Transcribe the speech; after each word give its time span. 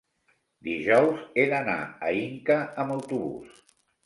Dijous 0.67 1.19
he 1.35 1.43
d'anar 1.51 1.75
a 2.09 2.15
Inca 2.23 2.59
amb 2.85 2.97
autobús. 2.97 3.63